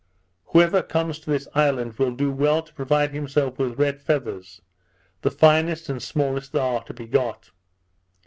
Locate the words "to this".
1.19-1.47